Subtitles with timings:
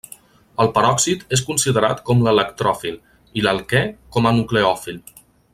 [0.63, 2.99] El peròxid és considerat com l'electròfil,
[3.41, 3.85] i l'alquè,
[4.17, 5.03] com a nucleòfil.